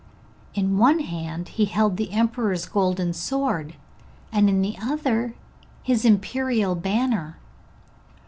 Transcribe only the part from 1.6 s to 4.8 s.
held the emperor's golden sword, and in the